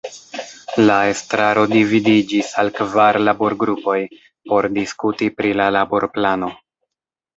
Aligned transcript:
La 0.87 0.95
estraro 1.09 1.65
dividiĝis 1.73 2.49
al 2.63 2.73
kvar 2.79 3.19
laborgrupoj 3.29 3.99
por 4.53 4.69
diskuti 4.79 5.29
pri 5.39 5.53
la 5.63 5.69
laborplano. 5.77 6.51